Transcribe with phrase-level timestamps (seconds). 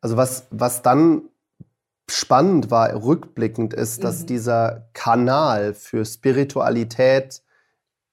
[0.00, 1.22] Also was, was dann
[2.08, 4.26] spannend war, rückblickend ist, dass Mhm.
[4.26, 7.42] dieser Kanal für Spiritualität,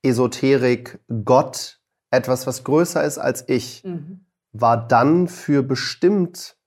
[0.04, 1.80] Esoterik, Gott,
[2.12, 4.26] etwas, was größer ist als ich, Mhm.
[4.52, 6.58] war dann für bestimmt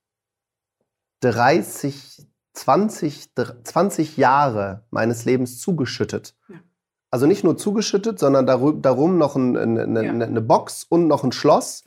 [1.20, 6.34] 30, 20, dr- 20 Jahre meines Lebens zugeschüttet.
[6.48, 6.56] Ja.
[7.12, 10.12] Also nicht nur zugeschüttet, sondern daru- darum noch ein, eine, Ja.
[10.12, 11.82] eine Box und noch ein Schloss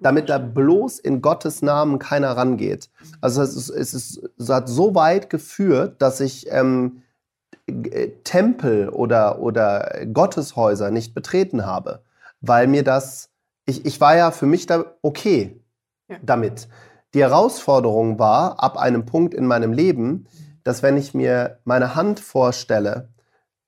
[0.00, 2.88] damit da bloß in Gottes Namen keiner rangeht.
[3.20, 7.02] Also es, ist, es, ist, es hat so weit geführt, dass ich ähm,
[7.66, 12.00] äh, Tempel oder, oder Gotteshäuser nicht betreten habe,
[12.40, 13.28] weil mir das,
[13.66, 15.60] ich, ich war ja für mich da okay
[16.08, 16.16] Ja.
[16.22, 16.68] damit.
[17.12, 20.26] Die Herausforderung war ab einem Punkt in meinem Leben,
[20.64, 23.08] dass wenn ich mir meine Hand vorstelle,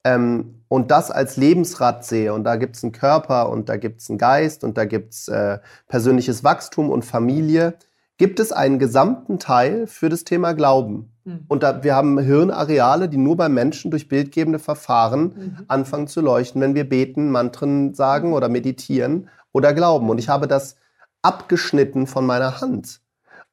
[0.06, 4.00] ähm, und das als Lebensrad sehe, und da gibt es einen Körper und da gibt
[4.00, 7.74] es einen Geist und da gibt es äh, persönliches Wachstum und Familie,
[8.18, 11.12] gibt es einen gesamten Teil für das Thema Glauben.
[11.24, 11.44] Mhm.
[11.48, 15.64] Und da, wir haben Hirnareale, die nur beim Menschen durch bildgebende Verfahren Mhm.
[15.68, 20.08] anfangen zu leuchten, wenn wir beten, Mantren sagen oder meditieren oder glauben.
[20.08, 20.76] Und ich habe das
[21.22, 23.00] abgeschnitten von meiner Hand.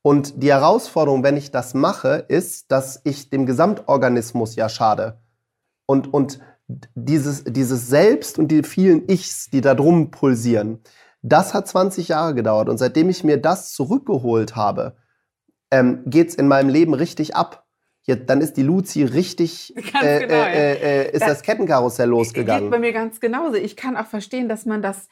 [0.03, 5.17] Und die Herausforderung, wenn ich das mache, ist, dass ich dem Gesamtorganismus ja schade.
[5.85, 6.39] Und, und
[6.95, 10.79] dieses, dieses Selbst und die vielen Ichs, die da drum pulsieren,
[11.21, 12.69] das hat 20 Jahre gedauert.
[12.69, 14.95] Und seitdem ich mir das zurückgeholt habe,
[15.71, 17.65] ähm, geht es in meinem Leben richtig ab.
[18.05, 22.07] Jetzt, dann ist die Luzi richtig, Ganz äh, genau, äh, äh, ist Da- das Kettenkarussell
[22.07, 22.79] Geht bei losgegangen.
[22.81, 23.55] mir ganz genauso.
[23.55, 25.07] Ich kann auch verstehen, dass man das,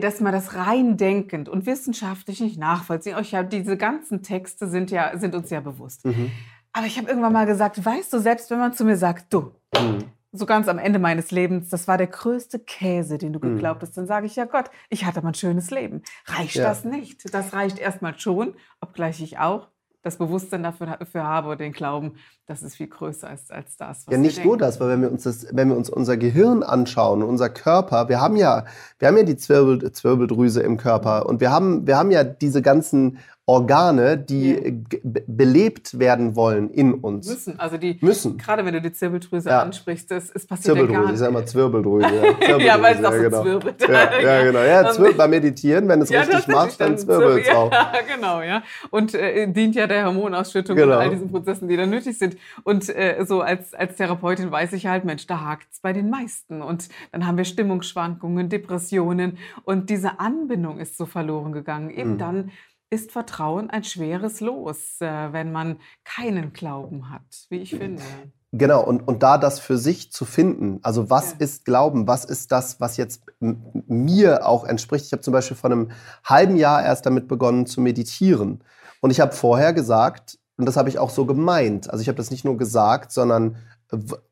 [0.00, 3.16] dass man das rein denkend und wissenschaftlich nicht nachvollziehen.
[3.20, 6.04] Ich hab, diese ganzen Texte sind ja sind uns ja bewusst.
[6.04, 6.30] Mhm.
[6.72, 9.52] Aber ich habe irgendwann mal gesagt, weißt du, selbst wenn man zu mir sagt, du,
[9.78, 9.98] Mhm.
[10.36, 13.54] So ganz am Ende meines Lebens, das war der größte Käse, den du Mhm.
[13.54, 16.02] geglaubt hast, dann sage ich, ja Gott, ich hatte mal ein schönes Leben.
[16.26, 16.64] Reicht Ja.
[16.64, 17.32] das nicht?
[17.32, 19.68] Das reicht erstmal schon, obgleich ich auch
[20.02, 24.06] das Bewusstsein dafür, dafür habe und den Glauben, dass es viel größer ist als das,
[24.06, 26.62] was Ja, nicht nur das, weil wenn wir uns das, wenn wir uns unser Gehirn
[26.62, 28.64] anschauen, unser Körper, wir haben ja,
[28.98, 32.60] wir haben ja die Zwirbel, Zwirbeldrüse im Körper und wir haben, wir haben ja diese
[32.60, 34.52] ganzen Organe, die
[35.02, 35.10] Ja.
[35.26, 37.28] belebt werden wollen in uns.
[37.28, 38.38] Müssen, also die, Müssen.
[38.38, 39.60] gerade wenn du die Zirbeldrüse Ja.
[39.60, 41.18] ansprichst, das, es passiert ja Zwirbeldrüse, gar ich nicht.
[41.20, 42.08] sag mal Zwirbeldrüse.
[42.40, 43.42] Ja, Ja, weil es auch so genau.
[43.42, 43.82] zwirbelt.
[43.86, 44.62] Ja, ja, genau.
[44.62, 47.70] Ja, Und- zwir beim Meditieren, wenn es Ja, richtig machst, dann dann zwirbelt es auch.
[47.72, 48.62] Ja, genau, ja.
[48.90, 50.94] Und äh, dient ja der Hormonausschüttung Genau.
[50.96, 52.33] und all diesen Prozessen, die da nötig sind.
[52.62, 56.10] Und äh, so als, als Therapeutin weiß ich halt, Mensch, da hakt es bei den
[56.10, 56.62] meisten.
[56.62, 59.38] Und dann haben wir Stimmungsschwankungen, Depressionen.
[59.64, 61.90] Und diese Anbindung ist so verloren gegangen.
[61.90, 62.18] Eben Mhm.
[62.18, 62.50] dann
[62.90, 68.02] ist Vertrauen ein schweres Los, äh, wenn man keinen Glauben hat, wie ich finde.
[68.52, 71.36] Genau, und, und da das für sich zu finden, also was Ja.
[71.40, 75.06] ist Glauben, was ist das, was jetzt mir auch entspricht.
[75.06, 75.90] Ich habe zum Beispiel vor einem
[76.24, 78.62] halben Jahr erst damit begonnen zu meditieren.
[79.00, 82.16] Und ich habe vorher gesagt, und das habe ich auch so gemeint, also ich habe
[82.16, 83.56] das nicht nur gesagt, sondern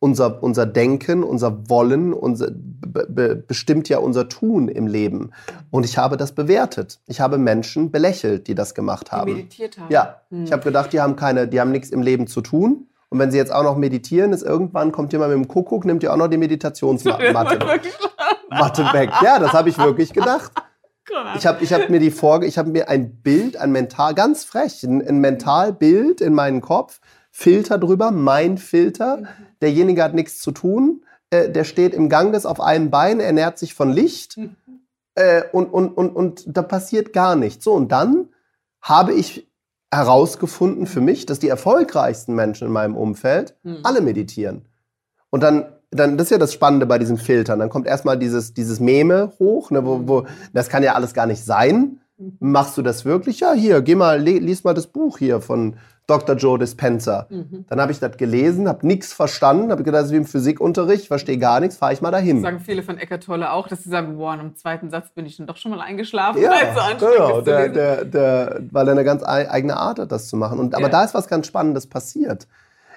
[0.00, 5.30] unser, unser Denken, unser Wollen, unser, be, be, bestimmt ja unser Tun im Leben.
[5.70, 7.00] Und ich habe das bewertet.
[7.06, 9.32] Ich habe Menschen belächelt, die das gemacht Die haben.
[9.34, 9.92] meditiert haben.
[9.92, 10.44] Ja, Hm.
[10.44, 12.88] ich habe gedacht, die haben keine, die haben nichts im Leben zu tun.
[13.08, 16.02] Und wenn sie jetzt auch noch meditieren, ist irgendwann kommt jemand mit dem Kuckuck, nimmt
[16.02, 17.32] ihr auch noch die Meditationsmatte
[18.50, 19.10] Matte weg.
[19.22, 20.50] Ja, das habe ich wirklich gedacht.
[21.36, 24.44] Ich habe ich hab mir die Vorge ich habe mir ein Bild, ein Mental, ganz
[24.44, 29.22] frech, ein, ein Mentalbild in meinen Kopf, Filter drüber, mein Filter.
[29.60, 33.74] Derjenige hat nichts zu tun, äh, der steht im Ganges auf einem Bein, ernährt sich
[33.74, 34.56] von Licht Mhm.
[35.14, 37.64] äh, und, und, und, und da passiert gar nichts.
[37.64, 38.28] So, und dann
[38.80, 39.48] habe ich
[39.90, 43.80] herausgefunden für mich, dass die erfolgreichsten Menschen in meinem Umfeld Hm.
[43.82, 44.64] alle meditieren.
[45.30, 47.58] Und dann, dann, das ist ja das Spannende bei diesen Filtern.
[47.58, 51.26] Dann kommt erstmal dieses, dieses Meme hoch, ne, wo, wo, das kann ja alles gar
[51.26, 52.00] nicht sein.
[52.38, 53.40] Machst du das wirklich?
[53.40, 55.74] Ja, hier, geh mal, lies mal das Buch hier von
[56.06, 56.36] Dr.
[56.36, 57.26] Joe Dispenza.
[57.30, 57.64] Mhm.
[57.68, 61.06] Dann habe ich das gelesen, habe nichts verstanden, habe gedacht, das ist wie im Physikunterricht,
[61.08, 62.42] verstehe gar nichts, fahre ich mal dahin.
[62.42, 65.36] sagen viele von Eckart Tolle auch, dass sie sagen, boah, im zweiten Satz bin ich
[65.36, 66.52] dann doch schon mal eingeschlafen, Ja,
[66.98, 70.36] so genau, der, der, der, weil er eine ganz ei- eigene Art hat, das zu
[70.36, 70.58] machen.
[70.58, 70.90] Und, aber Ja.
[70.90, 72.46] da ist was ganz Spannendes passiert.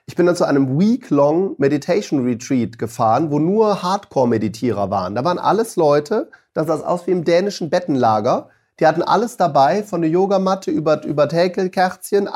[0.08, 5.16] Ich bin dann zu einem Week-Long Meditation Retreat gefahren, wo nur Hardcore-Meditierer waren.
[5.16, 8.50] Da waren alles Leute, das sah aus wie im dänischen Bettenlager.
[8.80, 12.30] Die hatten alles dabei, von der Yogamatte über, über Häkelkerzchen,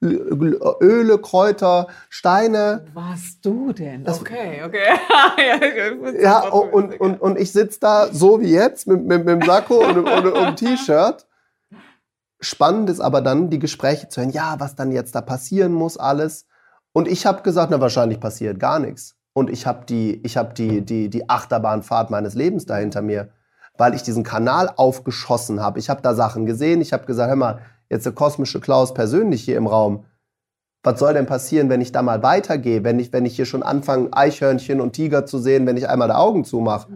[0.00, 2.86] Öle, Kräuter, Steine.
[2.94, 4.02] Was du denn?
[4.02, 4.80] Das- okay, okay.
[6.20, 9.76] Ja, und, und, und ich sitze da so wie jetzt mit, mit, mit dem Sakko
[9.86, 11.26] und, und, und einem T-Shirt.
[12.40, 15.96] Spannend ist aber dann, die Gespräche zu hören, ja, was dann jetzt da passieren muss,
[15.96, 16.46] alles.
[16.96, 19.16] Und ich habe gesagt, na, wahrscheinlich passiert gar nichts.
[19.32, 23.30] Und ich habe die, ich hab die, die, die Achterbahnfahrt meines Lebens da hinter mir,
[23.76, 25.80] weil ich diesen Kanal aufgeschossen habe.
[25.80, 26.80] Ich habe da Sachen gesehen.
[26.80, 27.58] Ich habe gesagt, hör mal,
[27.90, 30.04] jetzt der kosmische Klaus persönlich hier im Raum.
[30.84, 32.84] Was soll denn passieren, wenn ich da mal weitergehe?
[32.84, 36.08] Wenn ich, wenn ich hier schon anfange, Eichhörnchen und Tiger zu sehen, wenn ich einmal
[36.08, 36.86] die Augen zumache?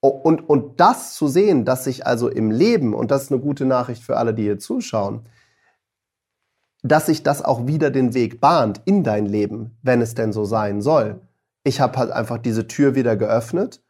[0.00, 3.40] O- Und, und das zu sehen, dass sich also im Leben, und das ist eine
[3.40, 5.22] gute Nachricht für alle, die hier zuschauen,
[6.88, 10.44] dass sich das auch wieder den Weg bahnt in dein Leben, wenn es denn so
[10.44, 11.20] sein soll.
[11.64, 13.82] Ich habe halt einfach diese Tür wieder geöffnet,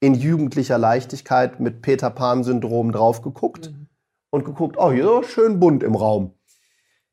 [0.00, 3.86] in jugendlicher Leichtigkeit mit Peter Pan-Syndrom drauf geguckt Mhm.
[4.30, 6.34] und geguckt, oh, hier ist schön bunt im Raum.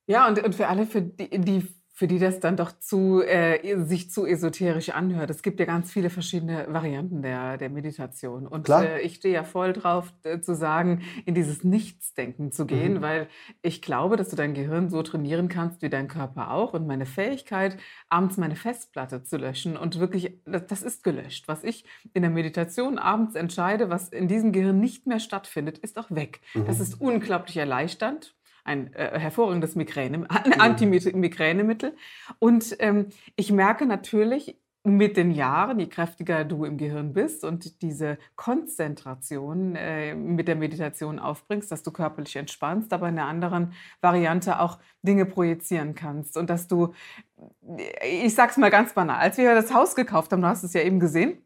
[0.08, 1.68] Ja, und, und für alle, für die, die,
[2.02, 5.92] für die das dann doch zu, äh, sich zu esoterisch anhört, es gibt ja ganz
[5.92, 8.48] viele verschiedene Varianten der, der Meditation.
[8.48, 12.96] Und äh, ich stehe ja voll drauf, äh, zu sagen, in dieses Nichtsdenken zu gehen,
[12.96, 13.02] Mhm.
[13.04, 13.28] weil
[13.62, 16.74] ich glaube, dass du dein Gehirn so trainieren kannst, wie dein Körper auch.
[16.74, 17.78] Und meine Fähigkeit,
[18.10, 21.48] abends meine Festplatte zu löschen und wirklich, das, das ist gelöscht.
[21.48, 26.00] Was ich in der Meditation abends entscheide, was in diesem Gehirn nicht mehr stattfindet, ist
[26.00, 26.40] auch weg.
[26.66, 26.82] Das Mhm.
[26.82, 28.34] ist unglaublich erleichternd.
[28.64, 30.62] Ein äh, hervorragendes Migräne, ein Mhm.
[30.62, 31.96] Antimigränemittel.
[32.40, 37.84] Und ähm, ich merke natürlich mit den Jahren, je kräftiger du im Gehirn bist und
[37.84, 43.74] diese Konzentration äh, mit der Meditation aufbringst, dass du körperlich entspannst, aber in einer anderen
[44.02, 46.36] Variante auch Dinge projizieren kannst.
[46.36, 46.94] Und dass du,
[48.04, 50.82] ich sag's mal ganz banal, als wir das Haus gekauft haben, du hast es ja
[50.82, 51.46] eben gesehen,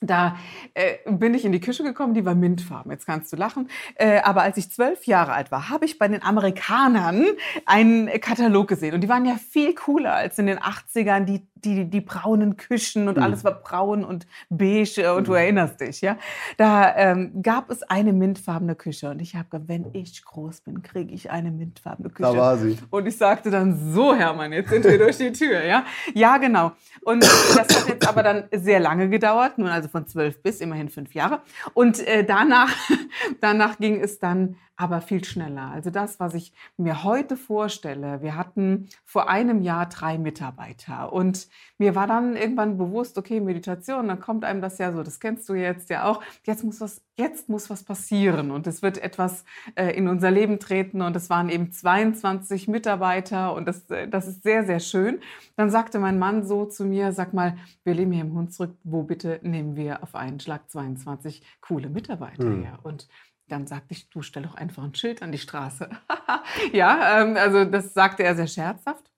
[0.00, 0.36] da
[0.74, 2.90] äh, bin ich in die Küche gekommen, die war mintfarben.
[2.92, 3.68] Jetzt kannst du lachen.
[3.94, 7.26] Äh, aber als ich zwölf Jahre alt war, habe ich bei den Amerikanern
[7.66, 8.94] einen Katalog gesehen.
[8.94, 13.08] Und die waren ja viel cooler als in den 80ern, die, die, die braunen Küchen
[13.08, 13.22] und Mhm.
[13.22, 15.36] alles war braun und beige und du Mhm.
[15.38, 16.16] erinnerst dich, ja.
[16.56, 19.10] Da ähm, gab es eine mintfarbene Küche.
[19.10, 22.32] Und ich habe gesagt, wenn ich groß bin, kriege ich eine mintfarbene Küche.
[22.32, 22.78] Da war sie.
[22.90, 25.84] Und ich sagte dann, so Hermann, jetzt sind wir durch die Tür, ja?
[26.14, 26.72] Ja, genau.
[27.02, 30.88] Und das hat jetzt aber dann sehr lange gedauert, nun also von zwölf bis immerhin
[30.88, 31.40] fünf Jahre.
[31.74, 32.70] Und äh, danach,
[33.40, 35.72] danach ging es dann aber viel schneller.
[35.72, 41.48] Also das, was ich mir heute vorstelle, wir hatten vor einem Jahr drei Mitarbeiter und
[41.78, 45.48] mir war dann irgendwann bewusst, okay, Meditation, dann kommt einem das ja so, das kennst
[45.48, 49.44] du jetzt ja auch, jetzt muss was, jetzt muss was passieren und es wird etwas
[49.74, 54.28] äh, in unser Leben treten und es waren eben 22 Mitarbeiter und das, äh, das
[54.28, 55.18] ist sehr, sehr schön.
[55.56, 59.02] Dann sagte mein Mann so zu mir, sag mal, wir leben hier im Hunsrück, wo
[59.02, 62.62] bitte nehmen wir auf einen Schlag 22 coole Mitarbeiter Hm.
[62.62, 62.78] her?
[62.84, 63.08] Und
[63.48, 65.88] dann sagte ich, du stell doch einfach ein Schild an die Straße.
[66.72, 69.10] ja, ähm, also das sagte er sehr scherzhaft.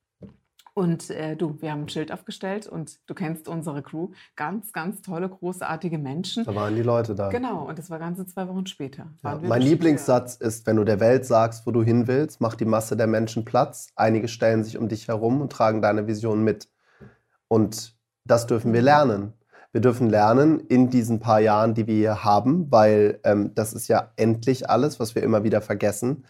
[0.73, 4.11] Und äh, du, wir haben ein Schild aufgestellt und du kennst unsere Crew.
[4.37, 6.45] Ganz, ganz tolle, großartige Menschen.
[6.45, 7.29] Da waren die Leute da.
[7.29, 9.09] Genau, und das war ganze zwei Wochen später.
[9.23, 9.63] Ja, mein.
[9.63, 13.09] Lieblingssatz ist, wenn du der Welt sagst, wo du hin willst, macht die Masse der
[13.09, 13.89] Menschen Platz.
[13.97, 16.71] Einige stellen sich um dich herum und tragen deine Vision mit.
[17.49, 19.35] Und das dürfen wir lernen.
[19.73, 23.89] Wir dürfen lernen in diesen paar Jahren, die wir hier haben, weil ähm, das ist
[23.89, 26.25] ja endlich alles, was wir immer wieder vergessen,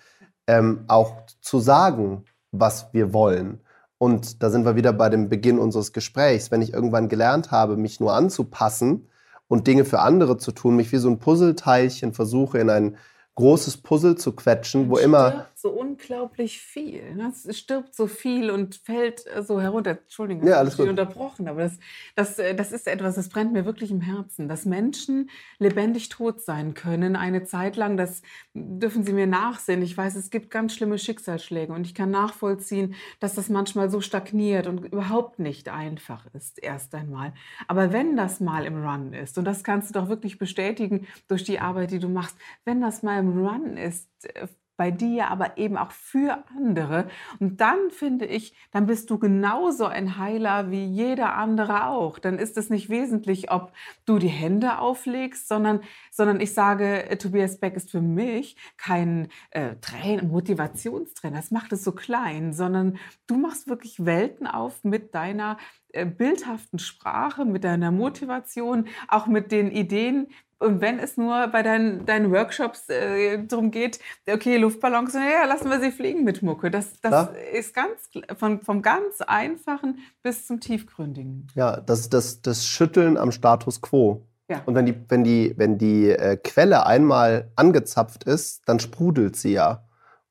[0.46, 3.60] ähm, auch zu sagen, was wir wollen.
[3.96, 6.50] Und da sind wir wieder bei dem Beginn unseres Gesprächs.
[6.50, 9.08] Wenn ich irgendwann gelernt habe, mich nur anzupassen
[9.48, 12.96] und Dinge für andere zu tun, mich wie so ein Puzzleteilchen versuche in ein
[13.34, 17.14] großes Puzzle zu quetschen, wo immer so unglaublich viel.
[17.14, 17.32] ne?
[17.34, 19.98] Es stirbt so viel und fällt äh, so herunter.
[20.02, 20.88] Entschuldigung, Ja, ich alles dich gut.
[20.90, 21.78] unterbrochen, aber das,
[22.16, 26.40] das, äh, das ist etwas, das brennt mir wirklich im Herzen, dass Menschen lebendig tot
[26.40, 27.16] sein können.
[27.16, 28.22] Eine Zeit lang, das
[28.54, 29.82] dürfen Sie mir nachsehen.
[29.82, 34.00] Ich weiß, es gibt ganz schlimme Schicksalsschläge und ich kann nachvollziehen, dass das manchmal so
[34.00, 37.32] stagniert und überhaupt nicht einfach ist, erst einmal.
[37.68, 41.44] Aber wenn das mal im Run ist, und das kannst du doch wirklich bestätigen durch
[41.44, 44.46] die Arbeit, die du machst, wenn das mal im Run ist, äh,
[44.80, 47.06] bei dir, aber eben auch für andere.
[47.38, 52.18] Und dann finde ich, dann bist du genauso ein Heiler wie jeder andere auch.
[52.18, 53.74] Dann ist es nicht wesentlich, ob
[54.06, 59.28] du die Hände auflegst, sondern, sondern ich sage, äh, Tobias Beck ist für mich kein
[59.50, 61.36] äh, Trainer, Motivationstrainer.
[61.36, 62.96] Das macht es so klein, sondern
[63.26, 65.58] du machst wirklich Welten auf mit deiner
[65.92, 70.28] äh, bildhaften Sprache, mit deiner Motivation, auch mit den Ideen,
[70.60, 73.98] und wenn es nur bei deinen, deinen Workshops äh, darum geht,
[74.30, 76.70] okay, Luftballons, ja, lassen wir sie fliegen mit Mucke.
[76.70, 77.22] Das, das Ja.
[77.52, 81.48] ist ganz von, vom ganz Einfachen bis zum Tiefgründigen.
[81.54, 84.26] Ja, das ist das, das Schütteln am Status quo.
[84.48, 84.62] Ja.
[84.66, 89.52] Und wenn die, wenn die, wenn die äh, Quelle einmal angezapft ist, dann sprudelt sie
[89.52, 89.84] ja.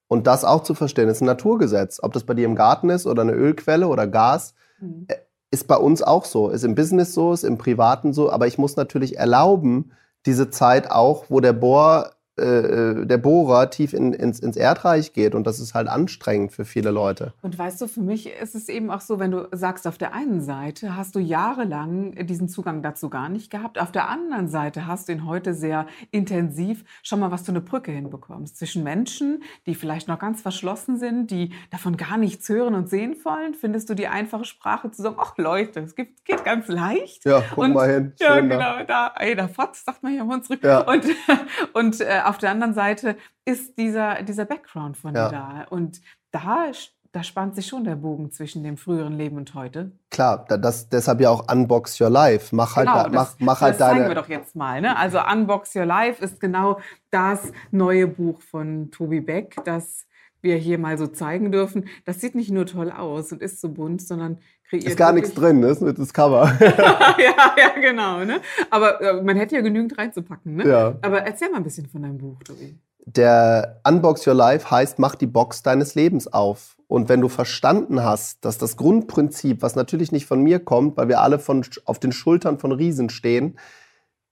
[0.07, 1.99] Und das auch zu verstehen, ist ein Naturgesetz.
[2.03, 5.05] Ob das bei dir im Garten ist oder eine Ölquelle oder Gas, mhm.
[5.07, 5.15] Äh,
[5.51, 6.49] ist bei uns auch so.
[6.49, 8.31] Ist im Business so, ist im Privaten so.
[8.31, 9.93] Aber ich muss natürlich erlauben,
[10.25, 15.35] diese Zeit auch, wo der Bohr äh, der Bohrer tief in, ins, ins Erdreich geht.
[15.35, 17.33] Und das ist halt anstrengend für viele Leute.
[17.41, 20.13] Und weißt du, für mich ist es eben auch so, wenn du sagst, auf der
[20.13, 23.79] einen Seite hast du jahrelang diesen Zugang dazu gar nicht gehabt.
[23.79, 26.83] Auf der anderen Seite hast du ihn heute sehr intensiv.
[27.03, 31.31] Schau mal, was du eine Brücke hinbekommst zwischen Menschen, die vielleicht noch ganz verschlossen sind,
[31.31, 33.53] die davon gar nichts hören und sehen wollen.
[33.53, 37.25] Findest du die einfache Sprache zu sagen, ach Leute, es geht, geht ganz leicht.
[37.25, 38.13] Ja, guck und, mal hin.
[38.21, 40.63] Schön ja, genau, da, ey, da Fotz, sagt man hier mal zurück.
[40.63, 40.81] Ja.
[40.81, 41.05] Und,
[41.73, 45.29] und äh, auf der anderen Seite ist dieser, dieser Background von ja.
[45.29, 45.65] dir da.
[45.69, 46.71] Und da,
[47.11, 49.91] da spannt sich schon der Bogen zwischen dem früheren Leben und heute.
[50.11, 52.55] Klar, das, deshalb ja auch Unbox Your Life.
[52.55, 53.91] Mach halt, genau, da, mach, mach halt das deine.
[53.91, 54.81] Das zeigen wir doch jetzt mal.
[54.81, 54.95] Ne?
[54.95, 60.05] Also Unbox Your Life ist genau das neue Buch von Tobi Beck, das
[60.41, 61.87] wir hier mal so zeigen dürfen.
[62.05, 64.85] Das sieht nicht nur toll aus und ist so bunt, sondern kreiert.
[64.85, 66.51] Ist gar nichts drin, das ist das Cover.
[66.59, 68.23] ja, ja, genau.
[68.23, 68.39] Ne?
[68.69, 70.55] Aber äh, man hätte ja genügend reinzupacken.
[70.55, 70.67] Ne?
[70.67, 70.95] Ja.
[71.01, 72.77] Aber erzähl mal ein bisschen von deinem Buch, Tobi.
[73.05, 76.77] Der Unbox Your Life heißt, mach die Box deines Lebens auf.
[76.87, 81.07] Und wenn du verstanden hast, dass das Grundprinzip, was natürlich nicht von mir kommt, weil
[81.07, 83.57] wir alle von, auf den Schultern von Riesen stehen,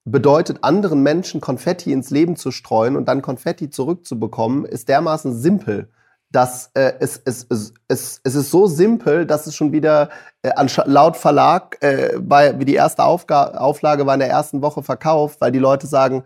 [0.06, 5.90] bedeutet, anderen Menschen Konfetti ins Leben zu streuen und dann Konfetti zurückzubekommen, ist dermaßen simpel
[6.30, 10.10] dass äh, es, es, es, es, es ist so simpel, dass es schon wieder
[10.42, 10.52] äh,
[10.86, 15.40] laut Verlag, äh, bei, wie die erste Aufga Auflage war in der ersten Woche verkauft,
[15.40, 16.24] weil die Leute sagen,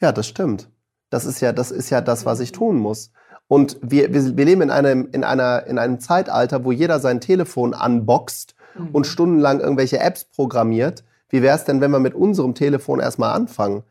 [0.00, 0.70] ja, das stimmt.
[1.10, 3.10] Das ist ja das, ist ja das was ich tun muss.
[3.46, 7.20] Und wir, wir, wir leben in einem, in, einer, in einem Zeitalter, wo jeder sein
[7.20, 8.88] Telefon unboxt mhm.
[8.92, 11.04] und stundenlang irgendwelche Apps programmiert.
[11.28, 13.82] Wie wäre es denn, wenn wir mit unserem Telefon erstmal anfangen?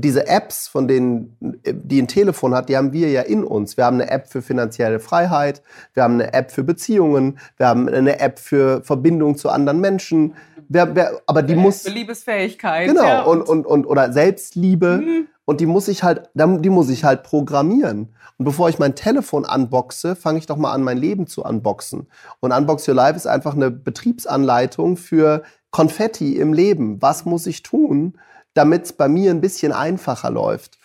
[0.00, 3.76] Diese Apps, von denen, die ein Telefon hat, die haben wir ja in uns.
[3.76, 5.62] Wir haben eine App für finanzielle Freiheit,
[5.94, 10.34] wir haben eine App für Beziehungen, wir haben eine App für Verbindung zu anderen Menschen.
[10.68, 11.82] Wer, wer, aber die muss.
[11.82, 12.88] Für Liebesfähigkeit.
[12.88, 14.98] Genau, ja, und, und, und, oder Selbstliebe.
[15.04, 15.26] Mhm.
[15.44, 18.14] Und die muss ich halt, die muss ich halt programmieren.
[18.38, 22.06] Und bevor ich mein Telefon unboxe, fange ich doch mal an, mein Leben zu unboxen.
[22.38, 27.02] Und Unbox Your Life ist einfach eine Betriebsanleitung für Konfetti im Leben.
[27.02, 28.14] Was muss ich tun,
[28.54, 30.78] damit es bei mir ein bisschen einfacher läuft.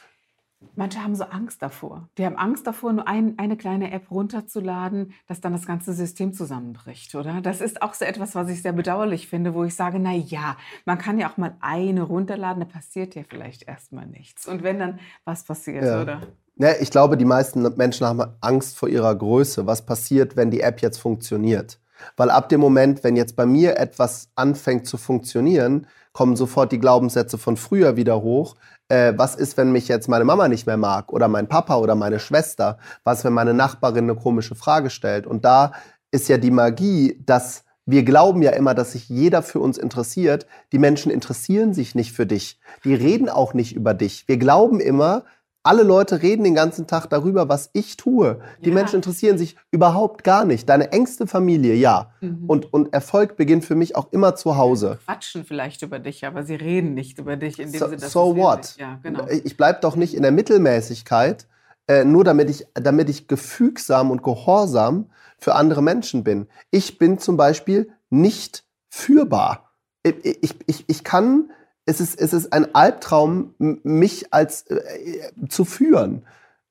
[0.75, 2.09] Manche haben so Angst davor.
[2.17, 6.33] Die haben Angst davor, nur ein, eine kleine App runterzuladen, dass dann das ganze System
[6.33, 7.41] zusammenbricht, oder?
[7.41, 10.57] Das ist auch so etwas, was ich sehr bedauerlich finde, wo ich sage, na ja,
[10.85, 14.47] man kann ja auch mal eine runterladen, da passiert ja vielleicht erstmal nichts.
[14.47, 16.01] Und wenn dann was passiert, ja.
[16.01, 16.21] oder?
[16.57, 19.67] Ja, ich glaube, die meisten Menschen haben Angst vor ihrer Größe.
[19.67, 21.79] Was passiert, wenn die App jetzt funktioniert?
[22.17, 26.79] Weil ab dem Moment, wenn jetzt bei mir etwas anfängt zu funktionieren, kommen sofort die
[26.79, 28.55] Glaubenssätze von früher wieder hoch.
[28.87, 31.95] Äh, was ist, wenn mich jetzt meine Mama nicht mehr mag oder mein Papa oder
[31.95, 32.77] meine Schwester?
[33.03, 35.27] Was, wenn meine Nachbarin eine komische Frage stellt?
[35.27, 35.73] Und da
[36.11, 40.47] ist ja die Magie, dass wir glauben ja immer, dass sich jeder für uns interessiert.
[40.71, 42.59] Die Menschen interessieren sich nicht für dich.
[42.83, 44.27] Die reden auch nicht über dich.
[44.27, 45.23] Wir glauben immer,
[45.65, 48.39] alle Leute reden den ganzen Tag darüber, was ich tue.
[48.63, 48.75] Die ja.
[48.75, 50.69] Menschen interessieren sich überhaupt gar nicht.
[50.69, 52.11] Deine engste Familie, ja.
[52.21, 52.45] Mhm.
[52.47, 54.99] Und, und Erfolg beginnt für mich auch immer zu Hause.
[54.99, 57.59] Sie quatschen vielleicht über dich, aber sie reden nicht über dich.
[57.59, 58.75] In dem so, Sinne, so what?
[58.77, 59.25] Ja, genau.
[59.27, 61.47] Ich bleibe doch nicht in der Mittelmäßigkeit,
[61.87, 66.47] äh, nur damit ich, damit ich gefügsam und gehorsam für andere Menschen bin.
[66.69, 69.71] Ich bin zum Beispiel nicht führbar.
[70.03, 71.49] Ich, ich, ich, ich kann
[71.85, 76.25] es ist, es ist ein Albtraum, mich als äh, zu führen.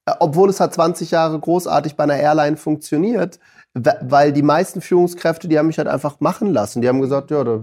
[0.06, 3.38] Äh, obwohl es hat 20 Jahre großartig bei einer Airline funktioniert,
[3.75, 6.83] weil die meisten Führungskräfte, die haben mich halt einfach machen lassen.
[6.83, 7.62] Die haben gesagt, ja, der,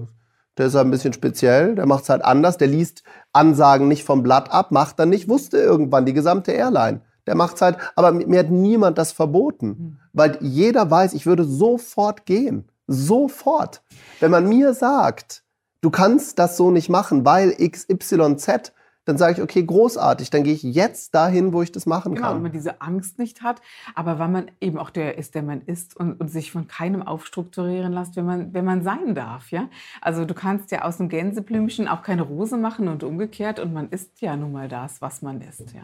[0.57, 4.03] der ist halt ein bisschen speziell, der macht es halt anders, der liest Ansagen nicht
[4.03, 7.01] vom Blatt ab, macht dann nicht, wusste irgendwann die gesamte Airline.
[7.27, 9.97] Der macht es halt, aber mir hat niemand das verboten, mhm.
[10.11, 12.67] weil jeder weiß, ich würde sofort gehen.
[12.87, 13.83] Sofort.
[14.19, 15.43] Wenn man mir sagt,
[15.81, 18.71] du kannst das so nicht machen, weil XYZ,
[19.05, 22.27] dann sage ich, okay, großartig, dann gehe ich jetzt dahin, wo ich das machen genau,
[22.27, 22.33] kann.
[22.33, 23.61] Genau, wenn man diese Angst nicht hat,
[23.95, 27.01] aber weil man eben auch der ist, der man ist und, und, sich von keinem
[27.01, 29.49] aufstrukturieren lässt, wenn man, wenn man sein darf.
[29.49, 29.69] Ja?
[30.01, 33.89] Also du kannst ja aus einem Gänseblümchen auch keine Rose machen und umgekehrt und man
[33.89, 35.73] ist ja nun mal das, was man ist.
[35.73, 35.81] Ja?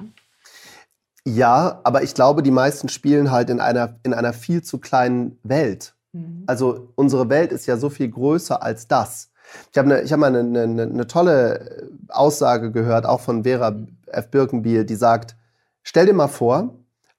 [1.25, 5.39] Ja, aber ich glaube, die meisten spielen halt in einer, in einer viel zu kleinen
[5.43, 5.95] Welt.
[6.13, 6.43] Mhm.
[6.45, 9.31] Also unsere Welt ist ja so viel größer als das.
[9.71, 13.75] Ich habe ne, hab mal eine, eine, eine tolle Aussage gehört, auch von Vera
[14.07, 14.29] F.
[14.29, 15.35] Birkenbiel, die sagt,
[15.83, 16.75] stell dir mal vor,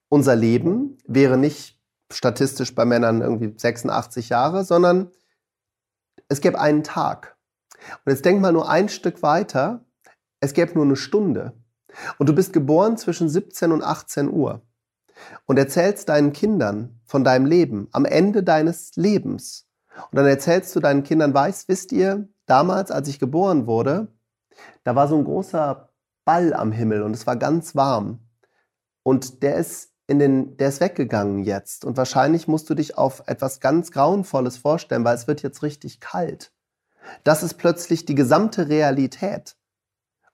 [0.08, 1.78] unser Leben wäre nicht
[2.10, 5.10] statistisch bei Männern irgendwie 86 Jahre, sondern
[6.28, 7.36] es gäbe einen Tag.
[8.04, 9.84] Und jetzt denk mal nur ein Stück weiter.
[10.40, 11.52] es gäbe nur eine Stunde
[12.18, 14.62] und du bist geboren zwischen 17 und 18 Uhr
[15.46, 19.67] und erzählst deinen Kindern von deinem Leben am Ende deines Lebens
[20.10, 24.08] und dann erzählst du deinen Kindern, weißt, wisst ihr, damals, als ich geboren wurde,
[24.84, 25.90] da war so ein großer
[26.24, 28.20] Ball am Himmel und es war ganz warm
[29.02, 33.22] und der ist in den, der ist weggegangen jetzt und wahrscheinlich musst du dich auf
[33.26, 36.52] etwas ganz Grauenvolles vorstellen, weil es wird jetzt richtig kalt.
[37.24, 39.56] Das ist plötzlich die gesamte Realität.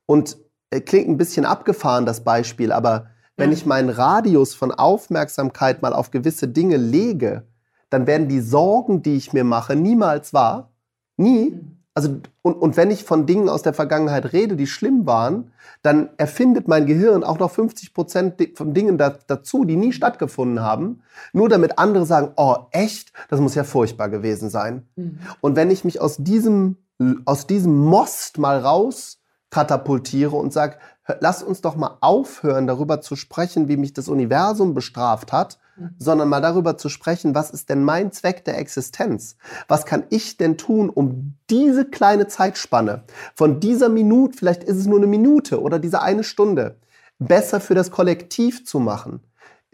[0.07, 0.37] Und
[0.71, 5.93] äh, klingt ein bisschen abgefahren, das Beispiel, aber wenn ich meinen Radius von Aufmerksamkeit mal
[5.93, 7.49] auf gewisse Dinge lege,
[7.95, 10.73] dann werden die Sorgen, die ich mir mache, niemals wahr.
[11.17, 11.51] Nie.
[11.51, 11.71] Mhm.
[11.97, 16.11] Also, und, und wenn ich von Dingen aus der Vergangenheit rede, die schlimm waren, dann
[16.17, 21.03] erfindet mein Gehirn auch noch 50 Prozent von Dingen da, dazu, die nie stattgefunden haben,
[21.33, 23.13] nur damit andere sagen, oh, echt?
[23.29, 24.89] Das muss ja furchtbar gewesen sein.
[24.97, 25.21] Mhm.
[25.41, 26.79] Und wenn ich mich aus diesem,
[27.27, 29.21] aus diesem Most mal raus
[29.51, 30.79] katapultiere und sage,
[31.21, 35.91] lass uns doch mal aufhören, darüber zu sprechen, wie mich das Universum bestraft hat, mhm.
[35.99, 39.37] sondern mal darüber zu sprechen, was ist denn mein Zweck der Existenz?
[39.69, 44.87] Was kann ich denn tun, um diese kleine Zeitspanne von dieser Minute, vielleicht ist es
[44.87, 46.79] nur eine Minute oder diese eine Stunde,
[47.19, 49.21] besser für das Kollektiv zu machen?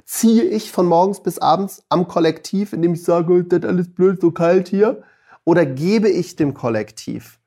[0.05, 4.21] Ziehe ich von morgens bis abends am Kollektiv, indem ich sage, das ist alles blöd,
[4.21, 5.03] so kalt hier?
[5.45, 7.40] Oder gebe ich dem Kollektiv?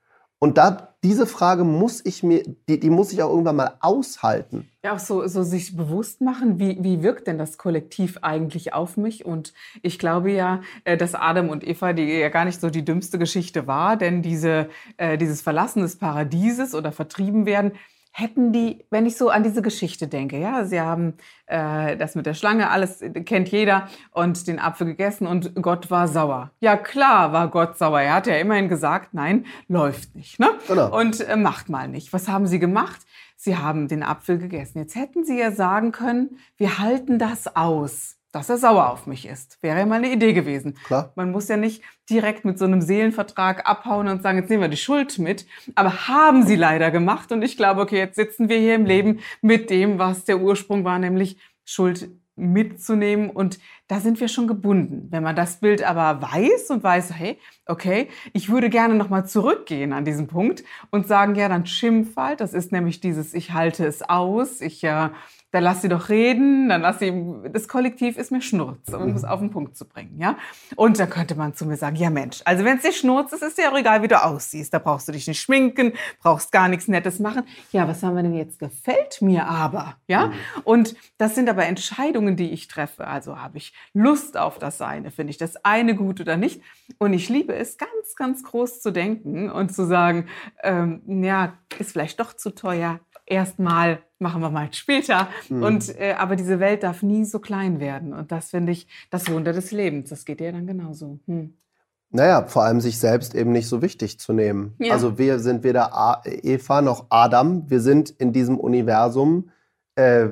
[0.44, 4.70] Und da, diese Frage muss ich mir, die, die muss ich auch irgendwann mal aushalten.
[4.84, 8.98] Ja, auch so, so sich bewusst machen, wie, wie wirkt denn das Kollektiv eigentlich auf
[8.98, 9.24] mich?
[9.24, 12.84] Und ich glaube ja, äh, dass Adam und Eva, die ja gar nicht so die
[12.84, 17.72] dümmste Geschichte war, denn diese, äh, dieses Verlassen des Paradieses oder vertrieben werden,
[18.16, 21.16] hätten die, wenn ich so an diese Geschichte denke, ja, sie haben
[21.48, 26.08] äh, das mit der Schlange, alles kennt jeder und den Apfel gegessen und Gott war
[26.08, 26.52] sauer.
[26.60, 28.02] Ja, klar war Gott sauer.
[28.02, 30.52] Er hat ja immerhin gesagt, nein, läuft nicht, ne?
[30.68, 30.96] Genau.
[30.96, 32.14] Und äh, macht mal nicht.
[32.14, 33.02] Was haben sie gemacht?
[33.36, 34.78] Sie haben den Apfel gegessen.
[34.78, 39.28] Jetzt hätten sie ja sagen können, wir halten das aus dass er sauer auf mich
[39.28, 39.60] ist.
[39.62, 40.74] Wäre ja mal eine Idee gewesen.
[40.86, 41.14] Klar.
[41.16, 44.70] Man muss ja nicht direkt mit so einem Seelenvertrag abhauen und sagen, jetzt nehmen wir
[44.70, 45.46] die Schuld mit.
[45.76, 47.32] Aber haben sie leider gemacht.
[47.32, 50.84] Und ich glaube, okay, jetzt sitzen wir hier im Leben mit dem, was der Ursprung
[50.84, 53.30] war, nämlich Schuld mitzunehmen.
[53.30, 55.10] Und da sind wir schon gebunden.
[55.12, 59.94] Wenn man das Bild aber weiß und weiß, hey, okay, ich würde gerne nochmal zurückgehen
[59.94, 62.42] an diesen Punkt und sagen, ja, dann schimpf halt.
[62.42, 65.10] Das ist nämlich dieses, ich halte es aus, ich äh,
[65.54, 67.14] dann lass sie doch reden, dann lass sie,
[67.52, 69.28] das Kollektiv ist mir Schnurz, um es mhm.
[69.28, 70.36] auf den Punkt zu bringen, ja.
[70.76, 73.44] Und dann könnte man zu mir sagen, ja Mensch, also wenn es dir Schnurz ist,
[73.44, 74.74] ist dir auch egal, wie du aussiehst.
[74.74, 77.44] Da brauchst du dich nicht schminken, brauchst gar nichts Nettes machen.
[77.72, 78.58] Ja, was haben wir denn jetzt?
[78.58, 80.28] Gefällt mir aber, ja.
[80.28, 80.34] Mhm.
[80.64, 83.06] Und das sind aber Entscheidungen, die ich treffe.
[83.06, 86.64] Also habe ich Lust auf das eine, finde ich das eine gut oder nicht.
[86.98, 90.26] Und ich liebe es, ganz, ganz groß zu denken und zu sagen,
[90.64, 95.28] ähm, ja, ist vielleicht doch zu teuer, erstmal machen wir mal später.
[95.50, 95.64] Mhm.
[95.64, 98.14] Und, äh, aber diese Welt darf nie so klein werden.
[98.14, 100.10] Und das finde ich das Wunder des Lebens.
[100.10, 101.20] Das geht dir dann genauso.
[101.28, 101.54] Hm.
[102.10, 104.76] Naja, vor allem sich selbst eben nicht so wichtig zu nehmen.
[104.78, 104.94] Ja.
[104.94, 107.70] Also wir sind weder Eva noch Adam.
[107.70, 109.50] Wir sind in diesem Universum,
[109.96, 110.30] äh,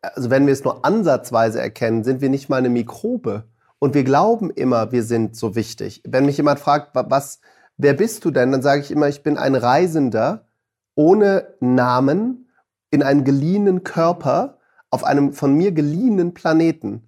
[0.00, 3.44] also wenn wir es nur ansatzweise erkennen, sind wir nicht mal eine Mikrobe.
[3.78, 6.02] Und wir glauben immer, wir sind so wichtig.
[6.06, 7.40] Wenn mich jemand fragt, was,
[7.76, 10.46] wer bist du denn, dann sage ich immer, ich bin ein Reisender
[10.94, 12.48] ohne Namen
[12.90, 14.58] in einem geliehenen Körper
[14.90, 17.02] auf einem von mir geliehenen Planeten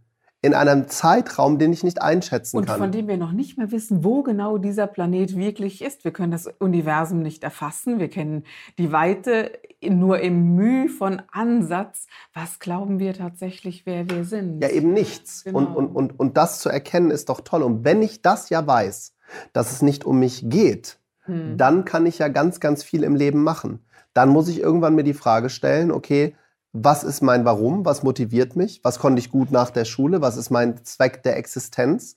[0.45, 2.75] in einem Zeitraum, den ich nicht einschätzen und kann.
[2.75, 6.05] Und von dem wir noch nicht mehr wissen, wo genau dieser Planet wirklich ist.
[6.05, 7.99] Wir können das Universum nicht erfassen.
[7.99, 8.45] Wir kennen
[8.77, 12.09] die Weite nur im Mühe von Ansatz.
[12.35, 14.61] Was glauben wir tatsächlich, wer wir sind?
[14.61, 15.45] Ja, eben nichts.
[15.45, 15.61] Genau.
[15.61, 17.63] Und, und, und, und das zu erkennen ist doch toll.
[17.63, 19.15] Und wenn ich das ja weiß,
[19.55, 21.57] dass es nicht um mich geht, hm.
[21.57, 23.85] dann kann ich ja ganz, ganz viel im Leben machen.
[24.13, 26.37] Dann muss ich irgendwann mir die Frage stellen, okay,
[26.73, 27.85] was ist mein Warum?
[27.85, 28.81] Was motiviert mich?
[28.83, 30.21] Was konnte ich gut nach der Schule?
[30.21, 32.17] Was ist mein Zweck der Existenz?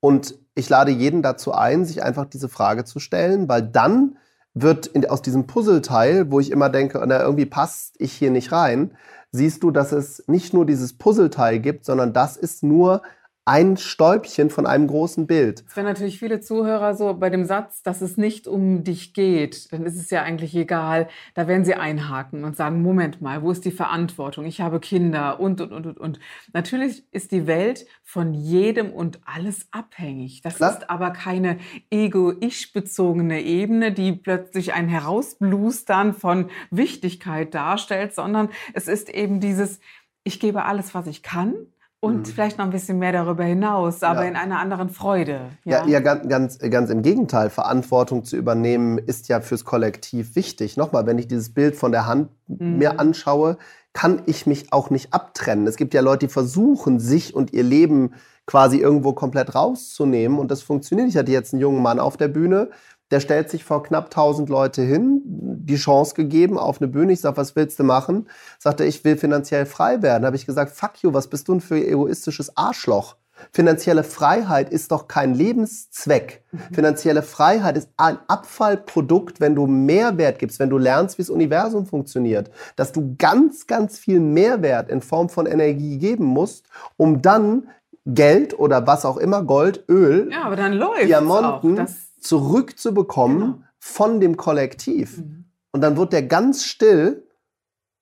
[0.00, 4.16] Und ich lade jeden dazu ein, sich einfach diese Frage zu stellen, weil dann
[4.54, 8.50] wird in, aus diesem Puzzleteil, wo ich immer denke, na, irgendwie passt ich hier nicht
[8.50, 8.96] rein,
[9.30, 13.02] siehst du, dass es nicht nur dieses Puzzleteil gibt, sondern das ist nur
[13.48, 15.64] ein Stäubchen von einem großen Bild.
[15.74, 19.86] Wenn natürlich viele Zuhörer so bei dem Satz, dass es nicht um dich geht, dann
[19.86, 21.08] ist es ja eigentlich egal.
[21.32, 24.44] Da werden sie einhaken und sagen, Moment mal, wo ist die Verantwortung?
[24.44, 26.20] Ich habe Kinder und, und, und, und, und.
[26.52, 30.42] Natürlich ist die Welt von jedem und alles abhängig.
[30.42, 30.72] Das Klar.
[30.72, 31.56] ist aber keine
[31.88, 39.80] ego-ich-bezogene Ebene, die plötzlich ein Herausblustern von Wichtigkeit darstellt, sondern es ist eben dieses,
[40.22, 41.54] ich gebe alles, was ich kann
[42.00, 42.24] und mhm.
[42.26, 44.28] vielleicht noch ein bisschen mehr darüber hinaus, aber ja.
[44.28, 45.50] in einer anderen Freude.
[45.64, 47.50] Ja, ja, ja ganz, ganz, ganz im Gegenteil.
[47.50, 50.76] Verantwortung zu übernehmen ist ja fürs Kollektiv wichtig.
[50.76, 52.78] Nochmal, wenn ich dieses Bild von der Hand mhm.
[52.78, 53.58] mir anschaue,
[53.92, 55.66] kann ich mich auch nicht abtrennen.
[55.66, 58.14] Es gibt ja Leute, die versuchen, sich und ihr Leben
[58.46, 61.08] quasi irgendwo komplett rauszunehmen und das funktioniert.
[61.08, 62.70] Ich hatte jetzt einen jungen Mann auf der Bühne,
[63.10, 67.12] der stellt sich vor knapp 1000 Leute hin, die Chance gegeben auf eine Bühne.
[67.12, 68.28] Ich sage, was willst du machen?
[68.58, 70.24] Sagt er, ich will finanziell frei werden.
[70.24, 73.16] Habe ich gesagt, fuck you, was bist du denn für egoistisches Arschloch?
[73.52, 76.42] Finanzielle Freiheit ist doch kein Lebenszweck.
[76.50, 76.74] Mhm.
[76.74, 81.86] Finanzielle Freiheit ist ein Abfallprodukt, wenn du Mehrwert gibst, wenn du lernst, wie das Universum
[81.86, 86.66] funktioniert, dass du ganz, ganz viel Mehrwert in Form von Energie geben musst,
[86.96, 87.68] um dann
[88.04, 91.86] Geld oder was auch immer, Gold, Öl, ja, aber dann läuft Diamanten,
[92.20, 93.64] zurückzubekommen genau.
[93.78, 95.18] von dem Kollektiv.
[95.18, 95.44] Mhm.
[95.72, 97.26] Und dann wird der ganz still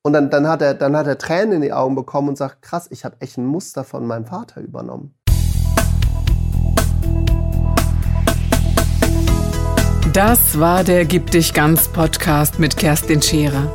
[0.02, 2.62] und dann, dann, hat er, dann hat er Tränen in die Augen bekommen und sagt,
[2.62, 5.14] krass, ich habe echt ein Muster von meinem Vater übernommen.
[10.12, 13.74] Das war der Gib dich ganz Podcast mit Kerstin Scherer.